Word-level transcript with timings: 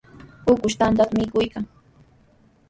Ukush 0.51 0.75
tantata 0.79 1.13
mikuykan. 1.19 1.65